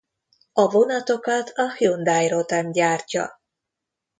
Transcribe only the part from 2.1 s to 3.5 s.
Rotem gyártja.